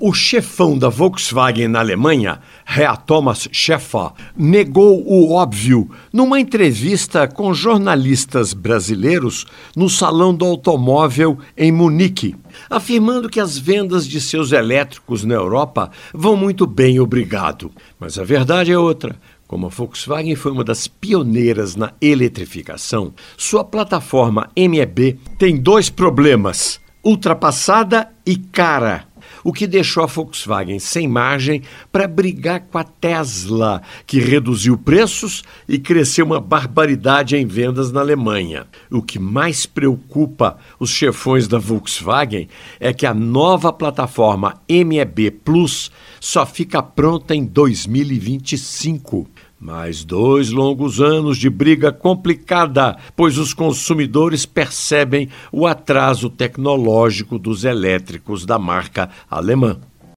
[0.00, 7.52] O chefão da Volkswagen na Alemanha, Herr Thomas Schäfer, negou o óbvio numa entrevista com
[7.52, 12.36] jornalistas brasileiros no Salão do Automóvel em Munique,
[12.70, 17.68] afirmando que as vendas de seus elétricos na Europa vão muito bem, obrigado.
[17.98, 19.16] Mas a verdade é outra.
[19.48, 26.78] Como a Volkswagen foi uma das pioneiras na eletrificação, sua plataforma MEB tem dois problemas:
[27.02, 29.07] ultrapassada e cara
[29.48, 35.42] o que deixou a Volkswagen sem margem para brigar com a Tesla, que reduziu preços
[35.66, 38.66] e cresceu uma barbaridade em vendas na Alemanha.
[38.90, 42.46] O que mais preocupa os chefões da Volkswagen
[42.78, 49.26] é que a nova plataforma MEB Plus só fica pronta em 2025.
[49.60, 57.64] Mais dois longos anos de briga complicada, pois os consumidores percebem o atraso tecnológico dos
[57.64, 59.78] elétricos da marca alemã.